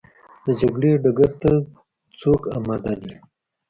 د 0.45 0.47
جګړې 0.61 0.91
ډګر 1.03 1.31
ته 1.41 1.51
څوک 2.19 2.41
اماده 2.57 2.93
دي؟ 3.01 3.13